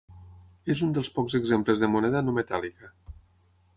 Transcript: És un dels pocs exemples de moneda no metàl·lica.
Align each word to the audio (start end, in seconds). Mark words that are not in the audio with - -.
És 0.73 0.79
un 0.87 0.95
dels 0.95 1.11
pocs 1.17 1.37
exemples 1.39 1.85
de 1.85 1.91
moneda 1.97 2.25
no 2.27 2.35
metàl·lica. 2.39 2.91